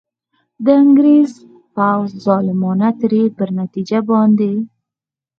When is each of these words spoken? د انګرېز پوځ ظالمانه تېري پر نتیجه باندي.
د 0.63 0.65
انګرېز 0.81 1.31
پوځ 1.75 2.09
ظالمانه 2.25 2.89
تېري 2.99 3.23
پر 3.37 3.49
نتیجه 3.61 3.99
باندي. 4.09 4.53